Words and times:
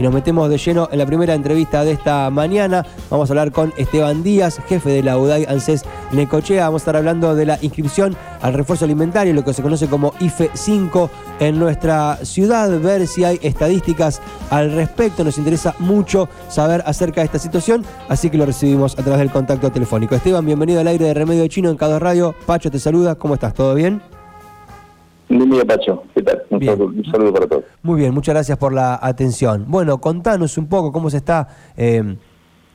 y 0.00 0.02
nos 0.02 0.14
metemos 0.14 0.48
de 0.48 0.56
lleno 0.56 0.88
en 0.90 0.98
la 0.98 1.04
primera 1.04 1.34
entrevista 1.34 1.84
de 1.84 1.92
esta 1.92 2.30
mañana. 2.30 2.86
Vamos 3.10 3.28
a 3.28 3.32
hablar 3.34 3.52
con 3.52 3.74
Esteban 3.76 4.22
Díaz, 4.22 4.58
jefe 4.66 4.88
de 4.88 5.02
la 5.02 5.18
UDAI 5.18 5.44
ANSES 5.44 5.84
Necochea. 6.12 6.64
Vamos 6.64 6.80
a 6.80 6.84
estar 6.84 6.96
hablando 6.96 7.34
de 7.34 7.44
la 7.44 7.58
inscripción 7.60 8.16
al 8.40 8.54
refuerzo 8.54 8.86
alimentario, 8.86 9.34
lo 9.34 9.44
que 9.44 9.52
se 9.52 9.60
conoce 9.60 9.88
como 9.88 10.14
IFE 10.20 10.52
5 10.54 11.10
en 11.40 11.58
nuestra 11.58 12.16
ciudad, 12.22 12.80
ver 12.80 13.06
si 13.06 13.24
hay 13.24 13.38
estadísticas 13.42 14.22
al 14.48 14.72
respecto. 14.72 15.22
Nos 15.22 15.36
interesa 15.36 15.74
mucho 15.78 16.30
saber 16.48 16.82
acerca 16.86 17.20
de 17.20 17.26
esta 17.26 17.38
situación, 17.38 17.84
así 18.08 18.30
que 18.30 18.38
lo 18.38 18.46
recibimos 18.46 18.98
a 18.98 19.02
través 19.02 19.18
del 19.18 19.30
contacto 19.30 19.70
telefónico. 19.70 20.14
Esteban, 20.14 20.46
bienvenido 20.46 20.80
al 20.80 20.88
aire 20.88 21.04
de 21.04 21.12
Remedio 21.12 21.46
Chino 21.48 21.68
en 21.68 21.76
Cada 21.76 21.98
Radio. 21.98 22.34
Pacho 22.46 22.70
te 22.70 22.78
saluda, 22.78 23.16
¿cómo 23.16 23.34
estás? 23.34 23.52
¿Todo 23.52 23.74
bien? 23.74 24.00
Bienvenido, 25.30 25.64
Pacho. 25.64 26.02
¿Qué 26.12 26.22
tal? 26.24 26.42
Un 26.50 26.64
saludo, 26.64 26.86
un 26.86 27.04
saludo, 27.04 27.32
para 27.32 27.46
todos. 27.46 27.64
Muy 27.84 28.00
bien, 28.00 28.12
muchas 28.12 28.34
gracias 28.34 28.58
por 28.58 28.72
la 28.72 28.98
atención. 29.00 29.64
Bueno, 29.68 30.00
contanos 30.00 30.58
un 30.58 30.68
poco 30.68 30.90
cómo 30.90 31.08
se 31.08 31.18
está 31.18 31.46
eh, 31.76 32.16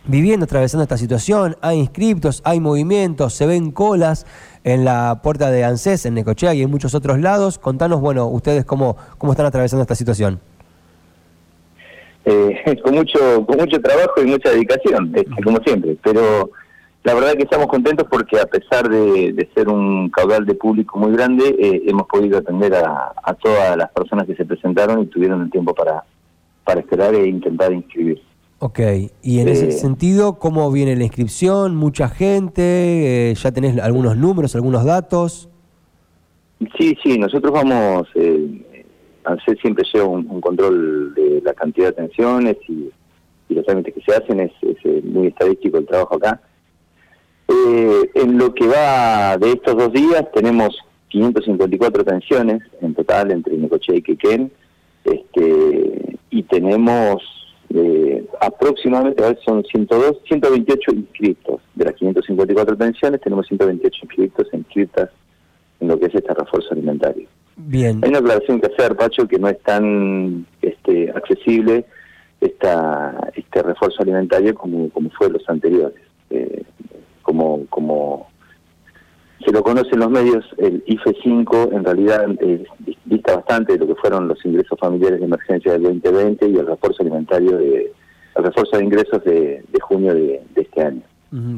viviendo, 0.06 0.46
atravesando 0.46 0.84
esta 0.84 0.98
situación. 0.98 1.58
Hay 1.60 1.80
inscriptos, 1.80 2.42
hay 2.46 2.62
movimientos, 2.62 3.34
se 3.34 3.46
ven 3.46 3.72
colas 3.72 4.26
en 4.64 4.86
la 4.86 5.20
puerta 5.22 5.52
de 5.52 5.66
ANSES, 5.66 6.06
en 6.06 6.14
Necochea 6.14 6.54
y 6.54 6.62
en 6.62 6.72
muchos 6.72 6.96
otros 6.96 7.20
lados. 7.20 7.60
Contanos, 7.60 8.00
bueno, 8.00 8.28
ustedes 8.28 8.64
cómo, 8.64 8.96
cómo 9.18 9.34
están 9.34 9.48
atravesando 9.48 9.82
esta 9.82 9.96
situación. 9.96 10.40
Eh, 12.24 12.80
con 12.84 12.96
mucho 12.96 13.46
con 13.46 13.58
mucho 13.58 13.82
trabajo 13.82 14.22
y 14.22 14.28
mucha 14.28 14.52
dedicación, 14.52 15.14
como 15.44 15.60
siempre, 15.60 15.98
pero 16.02 16.52
la 17.06 17.14
verdad 17.14 17.34
que 17.34 17.44
estamos 17.44 17.68
contentos 17.68 18.08
porque 18.10 18.40
a 18.40 18.48
pesar 18.48 18.90
de, 18.90 19.48
ser 19.54 19.70
un 19.70 20.10
caudal 20.10 20.44
de 20.44 20.56
público 20.56 20.98
muy 20.98 21.12
grande, 21.12 21.56
eh, 21.60 21.84
hemos 21.86 22.08
podido 22.08 22.40
atender 22.40 22.74
a, 22.74 23.14
todas 23.44 23.78
las 23.78 23.92
personas 23.92 24.26
que 24.26 24.36
se 24.36 24.44
presentaron 24.44 25.04
y 25.04 25.06
tuvieron 25.06 25.44
el 25.44 25.52
tiempo 25.52 25.76
para, 25.76 26.04
para 26.64 26.80
esperar 26.80 27.14
e 27.14 27.28
intentar 27.28 27.72
inscribir. 27.72 28.20
Ok, 28.58 28.80
y 29.22 29.40
en 29.40 29.50
ese 29.50 29.68
eh, 29.68 29.72
sentido, 29.74 30.40
¿cómo 30.40 30.72
viene 30.72 30.96
la 30.96 31.04
inscripción? 31.04 31.76
¿Mucha 31.76 32.10
gente? 32.10 33.30
Eh, 33.30 33.36
¿Ya 33.36 33.52
tenés 33.52 33.78
algunos 33.78 34.18
números, 34.18 34.56
algunos 34.56 34.84
datos? 34.84 35.48
Sí, 36.76 36.98
sí, 37.04 37.20
nosotros 37.20 37.54
vamos, 37.54 38.08
eh, 38.16 38.84
ANSES 39.26 39.60
siempre 39.62 39.86
lleva 39.94 40.08
un, 40.08 40.42
control 40.42 41.14
de 41.14 41.40
la 41.46 41.54
cantidad 41.54 41.94
de 41.94 42.02
atenciones 42.04 42.58
y, 42.68 42.90
los 43.54 43.64
trámites 43.64 43.94
que 43.94 44.02
se 44.02 44.18
hacen, 44.18 44.40
es, 44.40 44.52
es 44.64 45.04
muy 45.06 45.28
estadístico 45.28 45.78
el 45.78 45.86
trabajo 45.86 46.16
acá. 46.16 46.42
Eh, 47.48 48.10
en 48.16 48.38
lo 48.38 48.54
que 48.54 48.68
va 48.68 49.38
de 49.38 49.52
estos 49.52 49.76
dos 49.78 49.94
días 49.94 50.26
tenemos 50.34 50.76
554 51.10 52.04
tensiones 52.04 52.62
en 52.82 52.94
total 52.96 53.32
entre 53.32 53.56
Necochea 53.56 53.96
y 53.96 54.02
Quequén 54.02 54.52
este, 55.04 56.18
y 56.32 56.44
tenemos 56.44 57.22
eh, 57.70 58.26
aproximadamente, 58.42 59.24
a 59.24 59.28
ver, 59.28 59.40
son 59.46 59.64
102, 59.64 60.18
128 60.28 60.92
inscritos. 60.94 61.62
De 61.76 61.86
las 61.86 61.94
554 61.96 62.78
tensiones 62.78 63.22
tenemos 63.22 63.48
128 63.48 64.00
inscritos 64.04 64.48
inscritas 64.54 65.10
en 65.80 65.88
lo 65.90 66.00
que 66.00 66.08
es 66.08 66.16
este 66.16 66.34
refuerzo 66.34 66.74
alimentario. 66.74 67.28
Bien. 67.58 68.02
Hay 68.04 68.10
una 68.10 68.20
aclaración 68.20 68.60
que 68.60 68.68
hacer, 68.68 68.96
Pacho, 68.96 69.28
que 69.28 69.40
no 69.40 69.48
es 69.48 69.60
tan 69.62 70.46
este, 70.62 71.12
accesible 71.12 71.86
esta, 72.42 73.32
este 73.36 73.64
refuerzo 73.64 74.02
alimentario 74.02 74.56
como, 74.56 74.90
como 74.90 75.10
fue 75.12 75.30
los 75.30 75.48
anteriores. 75.50 76.02
Eh, 76.30 76.64
como, 77.26 77.66
como 77.70 78.28
se 79.44 79.52
lo 79.52 79.64
conocen 79.64 80.00
los 80.00 80.10
medios, 80.10 80.46
el 80.58 80.84
IFE 80.86 81.18
5 81.24 81.70
en 81.74 81.84
realidad 81.84 82.26
eh, 82.40 82.64
dista 83.06 83.36
bastante 83.36 83.74
de 83.74 83.80
lo 83.80 83.88
que 83.88 83.96
fueron 83.96 84.28
los 84.28 84.44
ingresos 84.46 84.80
familiares 84.80 85.20
de 85.20 85.26
emergencia 85.26 85.74
del 85.74 85.84
2020 85.84 86.48
y 86.48 86.56
el 86.56 86.68
refuerzo 86.68 87.02
alimentario, 87.02 87.58
de, 87.58 87.92
el 88.36 88.44
refuerzo 88.44 88.78
de 88.78 88.84
ingresos 88.84 89.24
de, 89.24 89.64
junio 89.82 90.14
de, 90.14 90.42
este 90.56 90.82
año. 90.82 91.02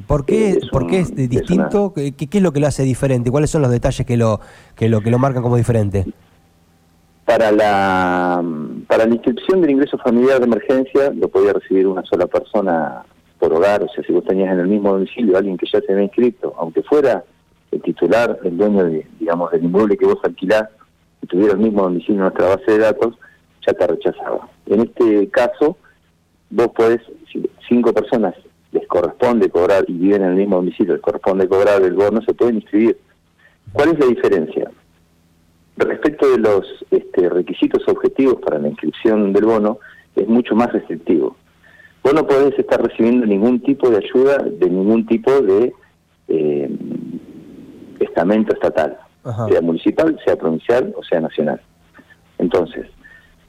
¿Por 0.07 0.25
qué, 0.25 0.51
eh, 0.53 0.59
es, 0.91 1.11
es 1.11 1.29
distinto? 1.29 1.93
¿Qué, 1.93 2.13
¿Qué, 2.13 2.37
es 2.37 2.43
lo 2.43 2.51
que 2.51 2.59
lo 2.59 2.67
hace 2.67 2.83
diferente? 2.83 3.29
¿Cuáles 3.29 3.51
son 3.51 3.61
los 3.61 3.69
detalles 3.69 4.07
que 4.07 4.17
lo 4.17 4.39
que 4.75 4.89
lo 4.89 5.01
que 5.01 5.11
lo 5.11 5.19
marcan 5.19 5.43
como 5.43 5.57
diferente? 5.57 6.05
Para 7.25 7.51
la 7.51 8.43
para 8.87 9.05
la 9.05 9.13
inscripción 9.13 9.61
del 9.61 9.71
ingreso 9.71 9.97
familiar 9.99 10.39
de 10.39 10.45
emergencia 10.45 11.11
lo 11.13 11.27
podía 11.27 11.53
recibir 11.53 11.85
una 11.85 12.03
sola 12.05 12.25
persona 12.25 13.03
por 13.39 13.53
hogar, 13.53 13.83
o 13.83 13.89
sea, 13.89 14.03
si 14.03 14.11
vos 14.11 14.23
tenías 14.23 14.53
en 14.53 14.59
el 14.59 14.67
mismo 14.67 14.93
domicilio 14.93 15.37
alguien 15.37 15.57
que 15.57 15.67
ya 15.71 15.79
se 15.81 15.91
había 15.91 16.05
inscrito, 16.05 16.53
aunque 16.57 16.83
fuera 16.83 17.23
el 17.71 17.81
titular, 17.81 18.39
el 18.43 18.57
dueño, 18.57 18.85
de, 18.85 19.05
digamos, 19.19 19.51
del 19.51 19.65
inmueble 19.65 19.97
que 19.97 20.05
vos 20.05 20.19
alquilás, 20.23 20.69
y 21.21 21.27
tuviera 21.27 21.53
el 21.53 21.59
mismo 21.59 21.83
domicilio 21.83 22.15
en 22.15 22.21
nuestra 22.21 22.55
base 22.55 22.71
de 22.71 22.79
datos, 22.79 23.15
ya 23.65 23.73
te 23.73 23.87
rechazaba. 23.87 24.49
En 24.65 24.81
este 24.81 25.29
caso, 25.29 25.77
vos 26.49 26.67
podés, 26.69 27.01
si 27.31 27.49
cinco 27.67 27.93
personas 27.93 28.35
les 28.71 28.87
corresponde 28.87 29.49
cobrar 29.49 29.85
y 29.87 29.93
viven 29.93 30.23
en 30.23 30.29
el 30.29 30.35
mismo 30.35 30.57
domicilio, 30.57 30.93
les 30.93 31.01
corresponde 31.01 31.47
cobrar 31.47 31.81
el 31.81 31.93
bono, 31.93 32.21
se 32.21 32.33
pueden 32.33 32.57
inscribir. 32.57 32.97
¿Cuál 33.73 33.89
es 33.89 33.99
la 33.99 34.05
diferencia? 34.05 34.71
Respecto 35.75 36.31
de 36.31 36.39
los 36.39 36.65
este, 36.89 37.29
requisitos 37.29 37.87
objetivos 37.87 38.37
para 38.41 38.57
la 38.57 38.69
inscripción 38.69 39.33
del 39.33 39.45
bono, 39.45 39.79
es 40.15 40.27
mucho 40.27 40.55
más 40.55 40.71
restrictivo 40.73 41.35
vos 42.07 42.13
no 42.13 42.25
podés 42.25 42.57
estar 42.57 42.81
recibiendo 42.81 43.25
ningún 43.25 43.59
tipo 43.59 43.89
de 43.89 43.97
ayuda 43.97 44.37
de 44.37 44.69
ningún 44.69 45.05
tipo 45.07 45.29
de 45.41 45.73
eh, 46.29 46.69
estamento 47.99 48.53
estatal, 48.53 48.97
sea 49.49 49.59
municipal, 49.61 50.17
sea 50.23 50.37
provincial 50.37 50.93
o 50.95 51.03
sea 51.03 51.19
nacional. 51.19 51.59
Entonces, 52.37 52.87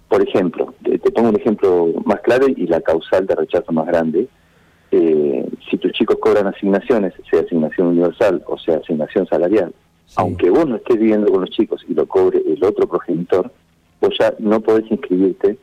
por 0.08 0.26
ejemplo, 0.26 0.74
te, 0.82 0.98
pongo 1.12 1.28
un 1.28 1.36
ejemplo 1.36 1.92
más 2.04 2.20
claro 2.22 2.48
y 2.48 2.66
la 2.66 2.80
causal 2.80 3.28
de 3.28 3.36
rechazo 3.36 3.70
más 3.70 3.86
grande. 3.86 4.26
Eh, 4.90 5.48
si 5.70 5.76
tus 5.76 5.92
chicos 5.92 6.16
cobran 6.20 6.48
asignaciones, 6.48 7.14
sea 7.30 7.42
asignación 7.42 7.88
universal 7.88 8.42
o 8.48 8.58
sea 8.58 8.78
asignación 8.78 9.28
salarial, 9.28 9.72
aunque 10.16 10.50
vos 10.50 10.66
no 10.66 10.76
estés 10.76 10.98
viviendo 10.98 11.30
con 11.30 11.42
los 11.42 11.50
chicos 11.50 11.84
y 11.88 11.94
lo 11.94 12.06
cobre 12.06 12.42
el 12.44 12.64
otro 12.64 12.88
progenitor, 12.88 13.52
vos 14.00 14.10
ya 14.18 14.34
no 14.40 14.60
podés 14.60 14.90
inscribirte 14.90 15.56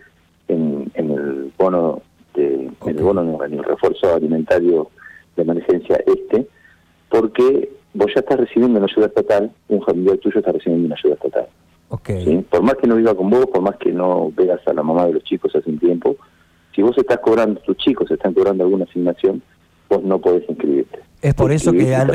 en, 0.47 0.89
en 0.93 1.11
el 1.11 1.51
bono 1.57 2.01
este, 2.35 2.89
en 2.89 2.97
el 2.97 3.03
bono 3.03 3.43
en 3.43 3.53
el 3.53 3.63
refuerzo 3.63 4.13
alimentario 4.13 4.89
de 5.35 5.43
emergencia 5.43 6.01
este, 6.05 6.47
porque 7.09 7.69
vos 7.93 8.07
ya 8.13 8.19
estás 8.19 8.39
recibiendo 8.39 8.77
una 8.77 8.87
ayuda 8.91 9.07
estatal, 9.07 9.51
un 9.69 9.81
familiar 9.81 10.17
tuyo 10.17 10.39
está 10.39 10.51
recibiendo 10.51 10.85
una 10.85 10.95
ayuda 10.95 11.15
estatal. 11.15 11.47
Por 12.49 12.61
más 12.61 12.75
que 12.75 12.87
no 12.87 12.95
viva 12.95 13.15
con 13.15 13.29
vos, 13.29 13.45
por 13.47 13.61
más 13.61 13.77
que 13.77 13.91
no 13.91 14.31
veas 14.35 14.59
a 14.67 14.73
la 14.73 14.83
mamá 14.83 15.07
de 15.07 15.13
los 15.13 15.23
chicos 15.23 15.55
hace 15.55 15.69
un 15.69 15.79
tiempo, 15.79 16.17
si 16.73 16.81
vos 16.81 16.97
estás 16.97 17.19
cobrando, 17.19 17.61
tus 17.61 17.77
chicos 17.77 18.11
están 18.11 18.33
cobrando 18.33 18.63
alguna 18.63 18.83
asignación, 18.83 19.41
vos 19.89 20.03
no 20.03 20.19
podés 20.19 20.47
inscribirte. 20.49 20.99
Es 21.21 21.33
por 21.33 21.51
eso 21.51 21.71
que 21.71 21.95
han, 21.95 22.11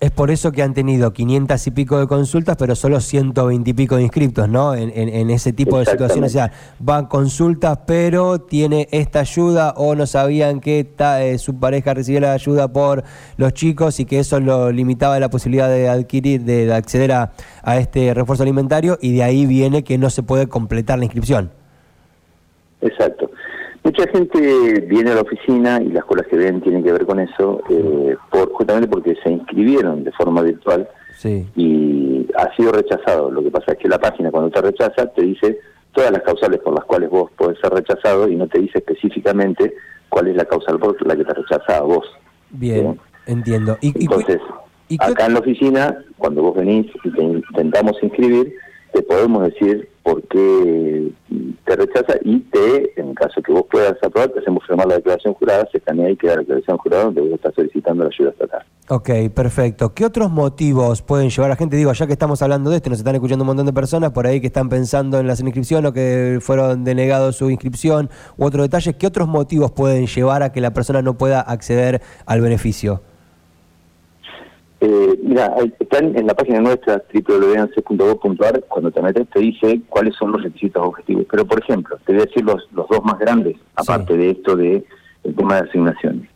es 0.00 0.10
por 0.10 0.30
eso 0.30 0.52
que 0.52 0.62
han 0.62 0.74
tenido 0.74 1.12
500 1.12 1.66
y 1.66 1.70
pico 1.70 1.98
de 1.98 2.06
consultas, 2.06 2.56
pero 2.58 2.74
solo 2.74 3.00
120 3.00 3.70
y 3.70 3.72
pico 3.72 3.96
de 3.96 4.02
inscriptos, 4.02 4.48
¿no? 4.48 4.74
En, 4.74 4.90
en, 4.94 5.30
ese 5.30 5.52
tipo 5.52 5.78
de 5.78 5.86
situaciones, 5.86 6.32
o 6.32 6.34
sea, 6.34 6.52
van 6.78 7.06
consultas, 7.06 7.80
pero 7.86 8.40
tiene 8.40 8.88
esta 8.90 9.20
ayuda 9.20 9.74
o 9.76 9.94
no 9.94 10.06
sabían 10.06 10.60
que 10.60 10.86
eh, 10.98 11.38
su 11.38 11.58
pareja 11.58 11.94
recibía 11.94 12.20
la 12.20 12.32
ayuda 12.32 12.72
por 12.72 13.04
los 13.36 13.54
chicos 13.54 14.00
y 14.00 14.04
que 14.04 14.18
eso 14.18 14.40
lo 14.40 14.72
limitaba 14.72 15.18
la 15.18 15.30
posibilidad 15.30 15.68
de 15.68 15.88
adquirir, 15.88 16.42
de, 16.42 16.72
acceder 16.72 17.12
a, 17.12 17.32
a 17.62 17.78
este 17.78 18.12
refuerzo 18.12 18.42
alimentario 18.42 18.98
y 19.00 19.14
de 19.14 19.22
ahí 19.22 19.46
viene 19.46 19.84
que 19.84 19.98
no 19.98 20.10
se 20.10 20.22
puede 20.22 20.46
completar 20.46 20.98
la 20.98 21.04
inscripción. 21.04 21.50
Exacto. 22.82 23.29
Mucha 23.82 24.06
gente 24.08 24.80
viene 24.86 25.10
a 25.10 25.14
la 25.14 25.22
oficina 25.22 25.80
y 25.82 25.88
las 25.88 26.04
colas 26.04 26.26
que 26.26 26.36
ven 26.36 26.60
tienen 26.60 26.84
que 26.84 26.92
ver 26.92 27.06
con 27.06 27.18
eso, 27.18 27.62
eh, 27.70 28.16
por, 28.30 28.52
justamente 28.52 28.88
porque 28.88 29.16
se 29.22 29.30
inscribieron 29.30 30.04
de 30.04 30.12
forma 30.12 30.42
virtual 30.42 30.88
y 31.56 32.26
ha 32.36 32.54
sido 32.56 32.72
rechazado. 32.72 33.30
Lo 33.30 33.42
que 33.42 33.50
pasa 33.50 33.72
es 33.72 33.78
que 33.78 33.88
la 33.88 33.98
página 33.98 34.30
cuando 34.30 34.50
te 34.50 34.60
rechaza 34.60 35.06
te 35.06 35.22
dice 35.22 35.58
todas 35.92 36.12
las 36.12 36.22
causales 36.22 36.60
por 36.60 36.74
las 36.74 36.84
cuales 36.84 37.10
vos 37.10 37.30
podés 37.36 37.58
ser 37.60 37.72
rechazado 37.72 38.28
y 38.28 38.36
no 38.36 38.46
te 38.46 38.60
dice 38.60 38.78
específicamente 38.78 39.74
cuál 40.08 40.28
es 40.28 40.36
la 40.36 40.44
causal 40.44 40.78
por 40.78 41.06
la 41.06 41.16
que 41.16 41.24
te 41.24 41.34
rechaza 41.34 41.78
a 41.78 41.82
vos. 41.82 42.06
Bien, 42.50 42.98
entiendo. 43.26 43.78
¿Y, 43.80 43.92
Entonces, 44.04 44.40
acá 44.98 45.26
en 45.26 45.34
la 45.34 45.40
oficina, 45.40 46.04
cuando 46.18 46.42
vos 46.42 46.56
venís 46.56 46.86
y 47.04 47.10
te 47.10 47.22
intentamos 47.22 47.96
inscribir, 48.02 48.54
te 48.92 49.02
podemos 49.02 49.44
decir 49.44 49.88
por 50.10 50.22
qué 50.26 51.12
te 51.64 51.76
rechaza 51.76 52.14
y 52.22 52.40
te, 52.40 53.00
en 53.00 53.14
caso 53.14 53.40
que 53.40 53.52
vos 53.52 53.64
puedas 53.70 53.94
aprobar, 54.02 54.30
te 54.30 54.40
hacemos 54.40 54.66
firmar 54.66 54.88
la 54.88 54.96
declaración 54.96 55.34
jurada, 55.34 55.68
se 55.70 55.78
escanea 55.78 56.10
y 56.10 56.16
queda 56.16 56.34
la 56.34 56.40
declaración 56.40 56.78
jurada 56.78 57.04
donde 57.04 57.20
vos 57.20 57.30
estás 57.34 57.54
solicitando 57.54 58.02
la 58.02 58.10
ayuda 58.12 58.30
estatal. 58.30 58.66
Ok, 58.88 59.10
perfecto. 59.32 59.94
¿Qué 59.94 60.04
otros 60.04 60.32
motivos 60.32 61.02
pueden 61.02 61.30
llevar 61.30 61.52
a 61.52 61.56
gente? 61.56 61.76
Digo, 61.76 61.92
ya 61.92 62.06
que 62.08 62.12
estamos 62.12 62.42
hablando 62.42 62.70
de 62.70 62.76
esto, 62.76 62.90
nos 62.90 62.98
están 62.98 63.14
escuchando 63.14 63.44
un 63.44 63.46
montón 63.46 63.66
de 63.66 63.72
personas 63.72 64.10
por 64.10 64.26
ahí 64.26 64.40
que 64.40 64.48
están 64.48 64.68
pensando 64.68 65.20
en 65.20 65.28
las 65.28 65.40
inscripciones 65.40 65.90
o 65.90 65.94
que 65.94 66.38
fueron 66.40 66.82
denegados 66.82 67.36
su 67.36 67.48
inscripción 67.48 68.10
u 68.36 68.46
otros 68.46 68.64
detalles, 68.64 68.96
¿qué 68.96 69.06
otros 69.06 69.28
motivos 69.28 69.70
pueden 69.70 70.08
llevar 70.08 70.42
a 70.42 70.50
que 70.50 70.60
la 70.60 70.72
persona 70.72 71.02
no 71.02 71.16
pueda 71.16 71.40
acceder 71.40 72.02
al 72.26 72.40
beneficio? 72.40 73.02
Eh, 74.80 75.20
mira, 75.22 75.54
están 75.78 76.16
en 76.16 76.26
la 76.26 76.34
página 76.34 76.60
nuestra 76.60 77.02
www.anses.gov.ar, 77.12 78.64
cuando 78.68 78.90
te 78.90 79.02
metes 79.02 79.28
te 79.28 79.40
dice 79.40 79.80
cuáles 79.88 80.16
son 80.16 80.32
los 80.32 80.42
requisitos 80.42 80.82
objetivos. 80.82 81.26
Pero, 81.30 81.44
por 81.44 81.60
ejemplo, 81.60 81.98
te 82.06 82.12
voy 82.12 82.22
a 82.22 82.24
decir 82.24 82.44
los, 82.44 82.66
los 82.72 82.88
dos 82.88 83.04
más 83.04 83.18
grandes, 83.18 83.56
aparte 83.74 84.16
de 84.16 84.30
esto 84.30 84.56
de 84.56 84.84
el 85.24 85.34
tema 85.34 85.56
de 85.56 85.68
asignaciones. 85.68 86.28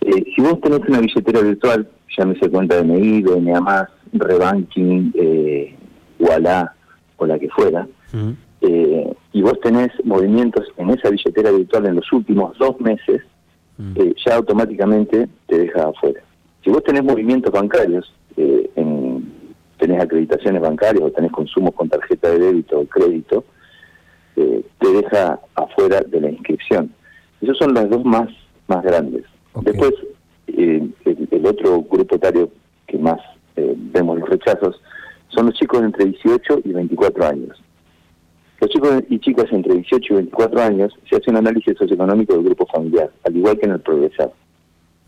Eh, 0.00 0.24
si 0.34 0.40
vos 0.40 0.60
tenés 0.60 0.80
una 0.88 1.00
billetera 1.00 1.40
virtual, 1.40 1.88
llámese 2.16 2.50
cuenta 2.50 2.76
de 2.76 2.82
DNI, 2.82 3.22
DNA+, 3.22 3.90
Rebanking, 4.12 5.12
eh, 5.14 5.76
Walla 6.18 6.72
o 7.18 7.26
la 7.26 7.38
que 7.38 7.48
fuera, 7.50 7.86
eh, 8.60 9.14
y 9.32 9.42
vos 9.42 9.60
tenés 9.60 9.90
movimientos 10.04 10.64
en 10.76 10.90
esa 10.90 11.10
billetera 11.10 11.50
virtual 11.50 11.86
en 11.86 11.96
los 11.96 12.12
últimos 12.12 12.56
dos 12.58 12.80
meses, 12.80 13.22
eh, 13.96 14.14
ya 14.24 14.36
automáticamente 14.36 15.28
te 15.46 15.58
deja 15.58 15.88
afuera. 15.88 16.22
Si 16.66 16.72
vos 16.72 16.82
tenés 16.82 17.04
movimientos 17.04 17.52
bancarios, 17.52 18.12
en, 18.36 19.32
tenés 19.78 20.02
acreditaciones 20.02 20.60
bancarias 20.60 21.04
o 21.04 21.12
tenés 21.12 21.30
consumos 21.30 21.72
con 21.76 21.88
tarjeta 21.88 22.28
de 22.28 22.40
débito 22.40 22.80
o 22.80 22.86
crédito, 22.86 23.44
te 24.34 24.92
deja 24.92 25.38
afuera 25.54 26.00
de 26.00 26.20
la 26.20 26.28
inscripción. 26.28 26.92
Esos 27.40 27.56
son 27.56 27.72
los 27.72 27.88
dos 27.88 28.04
más, 28.04 28.28
más 28.66 28.82
grandes. 28.82 29.22
Después, 29.62 29.92
el, 30.48 30.92
el, 31.04 31.46
otro 31.46 31.82
grupo 31.82 32.16
etario 32.16 32.50
que 32.88 32.98
más 32.98 33.20
eh, 33.54 33.74
vemos 33.76 34.18
los 34.18 34.28
rechazos, 34.28 34.82
son 35.28 35.46
los 35.46 35.54
chicos 35.54 35.80
entre 35.82 36.06
18 36.06 36.62
y 36.64 36.72
24 36.72 37.26
años. 37.26 37.62
Los 38.60 38.70
chicos 38.70 39.04
y 39.08 39.20
chicas 39.20 39.46
entre 39.52 39.74
18 39.74 40.14
y 40.14 40.16
24 40.16 40.62
años 40.62 40.92
se 41.08 41.14
hace 41.14 41.30
un 41.30 41.36
análisis 41.36 41.78
socioeconómico 41.78 42.34
del 42.34 42.42
grupo 42.42 42.66
familiar, 42.66 43.08
al 43.24 43.36
igual 43.36 43.56
que 43.56 43.66
en 43.66 43.72
el 43.72 43.80
progresado. 43.80 44.32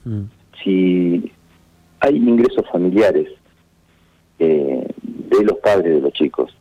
Mm. 0.04 0.22
Si 0.62 1.32
hay 2.00 2.16
ingresos 2.16 2.64
familiares 2.70 3.28
eh, 4.38 4.86
de 5.04 5.44
los 5.44 5.58
padres 5.58 5.94
de 5.94 6.00
los 6.00 6.12
chicos, 6.12 6.56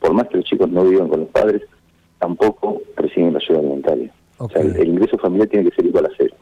por 0.00 0.12
más 0.12 0.28
que 0.28 0.38
los 0.38 0.46
chicos 0.46 0.68
no 0.70 0.84
vivan 0.84 1.08
con 1.08 1.20
los 1.20 1.28
padres, 1.28 1.62
tampoco 2.18 2.80
reciben 2.96 3.32
la 3.32 3.38
ayuda 3.38 3.58
alimentaria. 3.58 4.12
O 4.38 4.48
sea, 4.48 4.62
el, 4.62 4.88
ingreso 4.88 5.18
familiar 5.18 5.48
tiene 5.48 5.68
que 5.68 5.76
ser 5.76 5.86
igual 5.86 6.06
a 6.06 6.10
cero. 6.16 6.34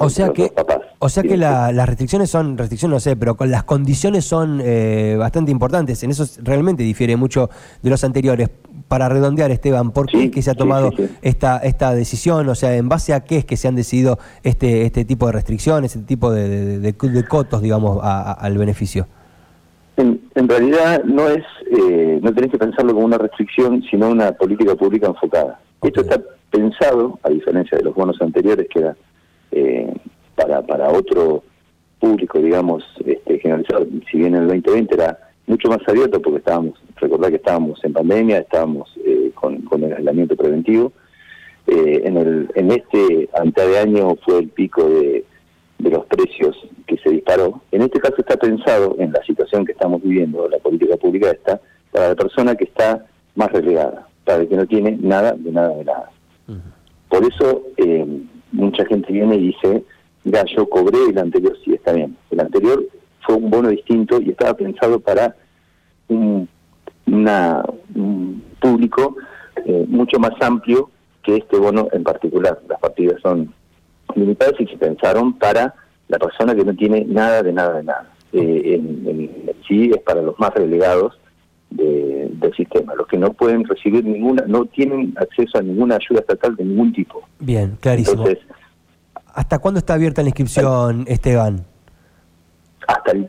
O 0.00 0.10
sea 0.10 0.32
que, 0.32 0.52
o 1.00 1.08
sea 1.08 1.24
que 1.24 1.36
las 1.36 1.86
restricciones 1.86 2.30
son, 2.30 2.56
restricciones 2.56 2.94
no 2.94 3.00
sé, 3.00 3.16
pero 3.16 3.36
con 3.36 3.50
las 3.50 3.64
condiciones 3.64 4.24
son 4.24 4.60
eh, 4.62 5.16
bastante 5.18 5.50
importantes. 5.50 6.02
En 6.04 6.12
eso 6.12 6.24
realmente 6.42 6.84
difiere 6.84 7.16
mucho 7.16 7.50
de 7.82 7.90
los 7.90 8.04
anteriores. 8.04 8.48
Para 8.88 9.08
redondear, 9.08 9.50
Esteban, 9.50 9.90
¿por 9.90 10.06
qué 10.06 10.24
es 10.24 10.30
que 10.30 10.40
se 10.40 10.50
ha 10.50 10.54
tomado 10.54 10.90
esta 11.20 11.58
esta 11.58 11.94
decisión? 11.94 12.48
O 12.48 12.54
sea, 12.54 12.74
¿en 12.74 12.88
base 12.88 13.12
a 13.12 13.20
qué 13.20 13.36
es 13.36 13.44
que 13.44 13.56
se 13.56 13.68
han 13.68 13.76
decidido 13.76 14.18
este 14.42 14.82
este 14.82 15.04
tipo 15.04 15.26
de 15.26 15.32
restricciones, 15.32 15.94
este 15.94 16.06
tipo 16.06 16.32
de, 16.32 16.78
de, 16.78 17.24
cotos, 17.24 17.60
digamos, 17.60 18.00
al 18.02 18.56
beneficio? 18.56 19.06
En, 19.98 20.48
realidad 20.48 21.02
no 21.04 21.28
es, 21.28 21.44
eh, 21.70 22.20
no 22.22 22.32
tenés 22.32 22.52
que 22.52 22.58
pensarlo 22.58 22.94
como 22.94 23.04
una 23.04 23.18
restricción, 23.18 23.82
sino 23.90 24.08
una 24.08 24.30
política 24.30 24.76
pública 24.76 25.08
enfocada. 25.08 25.60
Esto 25.82 26.02
está 26.02 26.20
pensado, 26.50 27.18
a 27.24 27.30
diferencia 27.30 27.76
de 27.76 27.84
los 27.84 27.94
bonos 27.94 28.16
anteriores, 28.22 28.68
que 28.72 28.78
era 28.78 28.96
eh, 29.50 29.92
para, 30.36 30.62
para 30.62 30.88
otro 30.90 31.42
público, 31.98 32.38
digamos, 32.38 32.84
este, 33.04 33.40
generalizado. 33.40 33.86
Si 34.10 34.18
bien 34.18 34.36
el 34.36 34.46
2020 34.46 34.94
era 34.94 35.18
mucho 35.48 35.68
más 35.68 35.80
abierto 35.88 36.22
porque 36.22 36.38
estábamos, 36.38 36.80
recordar 37.00 37.30
que 37.30 37.36
estábamos 37.36 37.82
en 37.84 37.92
pandemia, 37.92 38.38
estábamos 38.38 38.92
eh, 39.04 39.30
con, 39.34 39.62
el 39.82 39.92
aislamiento 39.92 40.36
preventivo. 40.36 40.92
Eh, 41.66 42.02
en, 42.04 42.16
el, 42.16 42.50
en 42.54 42.70
este 42.72 43.28
a 43.38 43.44
mitad 43.44 43.66
de 43.66 43.78
año 43.78 44.16
fue 44.24 44.38
el 44.38 44.48
pico 44.48 44.88
de, 44.88 45.24
de 45.78 45.90
los 45.90 46.06
precios 46.06 46.56
que 46.86 46.96
se 46.98 47.10
disparó. 47.10 47.60
En 47.72 47.82
este 47.82 48.00
caso 48.00 48.16
está 48.18 48.36
pensado 48.36 48.96
en 48.98 49.12
la 49.12 49.22
situación 49.24 49.64
que 49.64 49.72
estamos 49.72 50.02
viviendo, 50.02 50.48
la 50.48 50.58
política 50.58 50.96
pública 50.96 51.30
está 51.30 51.60
para 51.92 52.08
la 52.10 52.14
persona 52.14 52.54
que 52.54 52.64
está 52.64 53.06
más 53.34 53.52
relegada, 53.52 54.08
para 54.24 54.42
el 54.42 54.48
que 54.48 54.56
no 54.56 54.66
tiene 54.66 54.98
nada 55.00 55.32
de 55.32 55.52
nada 55.52 55.76
de 55.76 55.84
nada. 55.84 56.10
Por 57.08 57.24
eso 57.24 57.62
eh, 57.76 58.06
mucha 58.52 58.84
gente 58.84 59.12
viene 59.12 59.36
y 59.36 59.46
dice, 59.48 59.82
mira, 60.24 60.44
yo 60.56 60.68
cobré 60.68 60.98
el 61.08 61.18
anterior, 61.18 61.56
sí, 61.64 61.74
está 61.74 61.92
bien. 61.92 62.16
El 62.30 62.40
anterior 62.40 62.84
fue 63.20 63.36
un 63.36 63.50
bono 63.50 63.68
distinto 63.68 64.20
y 64.20 64.30
estaba 64.30 64.54
pensado 64.54 65.00
para 65.00 65.34
un, 66.08 66.48
una, 67.12 67.62
público 68.60 69.16
eh, 69.64 69.84
mucho 69.88 70.18
más 70.18 70.32
amplio 70.40 70.90
que 71.22 71.36
este 71.36 71.58
bono 71.58 71.88
en 71.92 72.04
particular. 72.04 72.60
Las 72.68 72.80
partidas 72.80 73.20
son 73.22 73.52
limitadas 74.14 74.54
y 74.60 74.66
se 74.66 74.76
pensaron 74.76 75.38
para 75.38 75.74
la 76.08 76.18
persona 76.18 76.54
que 76.54 76.64
no 76.64 76.74
tiene 76.74 77.04
nada 77.04 77.42
de 77.42 77.52
nada 77.52 77.74
de 77.74 77.84
nada. 77.84 78.12
Eh, 78.32 78.74
en, 78.74 79.54
sí 79.66 79.90
es 79.90 80.02
para 80.02 80.22
los 80.22 80.38
más 80.38 80.54
relegados 80.54 81.18
del 81.70 82.54
sistema, 82.56 82.94
los 82.94 83.06
que 83.06 83.18
no 83.18 83.34
pueden 83.34 83.62
recibir 83.64 84.02
ninguna, 84.02 84.42
no 84.46 84.64
tienen 84.64 85.14
acceso 85.20 85.58
a 85.58 85.62
ninguna 85.62 85.96
ayuda 85.96 86.20
estatal 86.20 86.56
de 86.56 86.64
ningún 86.64 86.94
tipo. 86.94 87.22
Bien, 87.40 87.76
clarísimo. 87.78 88.26
Entonces, 88.26 88.46
¿Hasta 89.38 89.60
cuándo 89.60 89.78
está 89.78 89.94
abierta 89.94 90.20
la 90.22 90.30
inscripción, 90.30 91.04
Esteban? 91.06 91.64
Hasta 92.88 93.12
el 93.12 93.28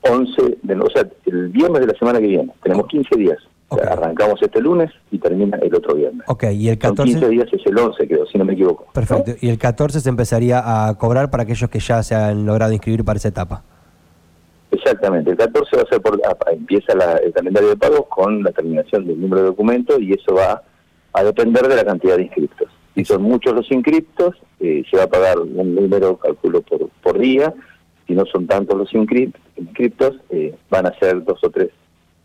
11, 0.00 0.42
mm, 0.42 0.66
de, 0.66 0.74
o 0.74 0.90
sea, 0.90 1.06
el 1.26 1.48
viernes 1.50 1.80
de 1.82 1.86
la 1.88 1.98
semana 1.98 2.18
que 2.18 2.26
viene. 2.26 2.52
Tenemos 2.62 2.86
15 2.88 3.16
días. 3.16 3.38
arrancamos 3.70 4.40
este 4.40 4.62
lunes 4.62 4.90
y 5.10 5.18
termina 5.18 5.58
el 5.58 5.74
otro 5.74 5.94
viernes. 5.94 6.22
Ok, 6.26 6.44
y 6.52 6.70
el 6.70 6.78
14... 6.78 7.12
15 7.12 7.28
días 7.28 7.48
es 7.52 7.66
el 7.66 7.78
11, 7.78 8.08
creo, 8.08 8.26
si 8.26 8.38
no 8.38 8.46
me 8.46 8.54
equivoco. 8.54 8.86
Perfecto. 8.94 9.32
Y 9.42 9.50
el 9.50 9.58
14 9.58 10.00
se 10.00 10.08
empezaría 10.08 10.62
a 10.88 10.94
cobrar 10.96 11.30
para 11.30 11.42
aquellos 11.42 11.68
que 11.68 11.78
ya 11.78 12.02
se 12.02 12.14
han 12.14 12.46
logrado 12.46 12.72
inscribir 12.72 13.04
para 13.04 13.18
esa 13.18 13.28
etapa. 13.28 13.62
Exactamente, 14.70 15.30
el 15.30 15.36
14 15.36 15.76
va 15.76 15.82
a 15.82 15.86
ser 15.86 16.00
por, 16.00 16.20
empieza 16.50 16.92
el 17.22 17.32
calendario 17.32 17.70
de 17.70 17.76
pagos 17.76 18.06
con 18.08 18.42
la 18.42 18.52
terminación 18.52 19.06
del 19.06 19.20
número 19.20 19.42
de 19.42 19.48
documentos 19.48 20.00
y 20.00 20.12
eso 20.12 20.34
va 20.34 20.62
a 21.12 21.24
depender 21.24 21.68
de 21.68 21.76
la 21.76 21.84
cantidad 21.84 22.16
de 22.16 22.22
inscriptos. 22.22 22.68
Si 22.94 23.04
son 23.04 23.22
muchos 23.22 23.54
los 23.54 23.70
inscriptos, 23.70 24.34
eh, 24.60 24.82
se 24.90 24.96
va 24.96 25.04
a 25.04 25.08
pagar 25.08 25.38
un 25.38 25.74
número, 25.74 26.16
calculo, 26.16 26.62
por, 26.62 26.88
por 27.02 27.18
día. 27.18 27.54
Si 28.08 28.14
no 28.14 28.24
son 28.24 28.46
tantos 28.46 28.76
los 28.76 28.92
inscriptos, 28.94 30.16
eh, 30.30 30.56
van 30.70 30.86
a 30.86 30.98
ser 30.98 31.22
dos 31.22 31.38
o 31.44 31.50
tres 31.50 31.68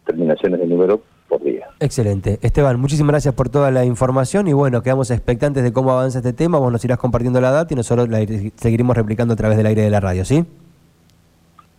terminaciones 0.05 0.59
de 0.61 0.65
número 0.65 1.01
por 1.27 1.43
día. 1.43 1.67
Excelente. 1.79 2.39
Esteban, 2.41 2.79
muchísimas 2.79 3.11
gracias 3.11 3.33
por 3.33 3.49
toda 3.49 3.69
la 3.69 3.83
información 3.83 4.47
y 4.47 4.53
bueno, 4.53 4.81
quedamos 4.81 5.11
expectantes 5.11 5.61
de 5.61 5.73
cómo 5.73 5.91
avanza 5.91 6.19
este 6.19 6.33
tema. 6.33 6.57
Vos 6.57 6.71
nos 6.71 6.83
irás 6.85 6.97
compartiendo 6.97 7.41
la 7.41 7.51
data 7.51 7.73
y 7.73 7.77
nosotros 7.77 8.07
la 8.07 8.19
seguiremos 8.55 8.95
replicando 8.95 9.33
a 9.33 9.37
través 9.37 9.57
del 9.57 9.65
aire 9.65 9.81
de 9.81 9.89
la 9.89 9.99
radio, 9.99 10.23
¿sí? 10.23 10.45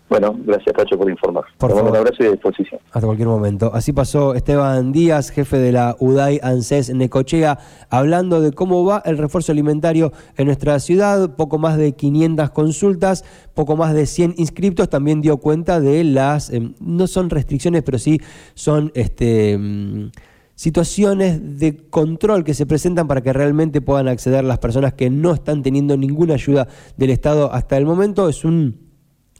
Bueno, 0.08 0.36
gracias 0.44 0.74
Pacho 0.74 0.98
por 0.98 1.10
informar. 1.10 1.44
Por 1.56 1.70
favor. 1.70 1.90
Un 1.90 1.96
abrazo 1.96 2.22
y 2.22 2.26
a 2.26 2.30
disposición. 2.32 2.80
Hasta 2.92 3.06
cualquier 3.06 3.28
momento. 3.28 3.70
Así 3.74 3.92
pasó 3.92 4.34
Esteban 4.34 4.92
Díaz, 4.92 5.30
jefe 5.30 5.58
de 5.58 5.72
la 5.72 5.96
UDAI 5.98 6.40
ANSES 6.42 6.94
Necochea, 6.94 7.58
hablando 7.88 8.40
de 8.40 8.52
cómo 8.52 8.84
va 8.84 9.02
el 9.06 9.16
refuerzo 9.16 9.52
alimentario 9.52 10.12
en 10.36 10.46
nuestra 10.46 10.78
ciudad. 10.78 11.34
Poco 11.36 11.58
más 11.58 11.78
de 11.78 11.92
500 11.92 12.50
consultas, 12.50 13.24
poco 13.54 13.76
más 13.76 13.94
de 13.94 14.06
100 14.06 14.34
inscriptos. 14.36 14.90
También 14.90 15.22
dio 15.22 15.38
cuenta 15.38 15.80
de 15.80 16.04
las, 16.04 16.50
em, 16.50 16.74
no 16.80 17.06
son 17.06 17.30
restricciones, 17.30 17.82
pero 17.82 17.98
sí 17.98 18.20
son 18.54 18.92
este 18.94 19.56
mm, 19.56 20.10
situaciones 20.54 21.58
de 21.58 21.88
control 21.88 22.44
que 22.44 22.54
se 22.54 22.66
presentan 22.66 23.08
para 23.08 23.22
que 23.22 23.32
realmente 23.32 23.80
puedan 23.80 24.06
acceder 24.06 24.44
las 24.44 24.58
personas 24.58 24.92
que 24.92 25.10
no 25.10 25.32
están 25.32 25.62
teniendo 25.62 25.96
ninguna 25.96 26.34
ayuda 26.34 26.68
del 26.96 27.10
Estado 27.10 27.52
hasta 27.52 27.76
el 27.76 27.86
momento. 27.86 28.28
Es 28.28 28.44
un 28.44 28.83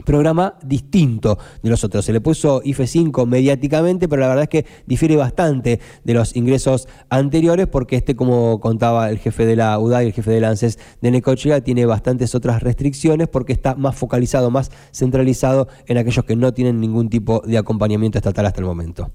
programa 0.05 0.59
distinto 0.63 1.39
de 1.63 1.71
los 1.71 1.85
otros. 1.85 2.05
Se 2.05 2.13
le 2.13 2.21
puso 2.21 2.61
IFE 2.65 2.87
5 2.87 3.27
mediáticamente, 3.27 4.09
pero 4.09 4.21
la 4.21 4.29
verdad 4.29 4.45
es 4.45 4.49
que 4.49 4.67
difiere 4.87 5.17
bastante 5.17 5.81
de 6.03 6.15
los 6.15 6.35
ingresos 6.37 6.89
anteriores 7.09 7.69
porque 7.69 7.97
este, 7.97 8.17
como 8.17 8.61
contaba 8.61 9.11
el 9.11 9.19
jefe 9.19 9.47
de 9.47 9.57
la 9.57 9.79
UDA 9.79 10.03
y 10.03 10.07
el 10.07 10.13
jefe 10.13 10.31
de 10.31 10.45
ANSES 10.45 10.79
de 11.01 11.11
Necochea, 11.11 11.61
tiene 11.63 11.87
bastantes 11.87 12.35
otras 12.35 12.63
restricciones 12.63 13.29
porque 13.29 13.53
está 13.53 13.75
más 13.75 13.97
focalizado, 13.97 14.51
más 14.51 14.71
centralizado 14.93 15.69
en 15.87 15.99
aquellos 15.99 16.25
que 16.25 16.37
no 16.37 16.53
tienen 16.53 16.81
ningún 16.81 17.09
tipo 17.09 17.41
de 17.47 17.59
acompañamiento 17.59 18.19
estatal 18.19 18.47
hasta 18.47 18.61
el 18.61 18.67
momento. 18.67 19.11